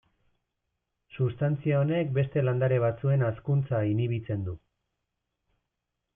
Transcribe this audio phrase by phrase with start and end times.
[1.17, 4.57] Sustantzia honek beste landare batzuen hazkuntza inhibitzen du.